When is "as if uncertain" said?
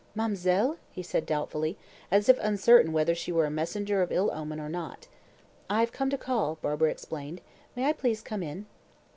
2.09-2.91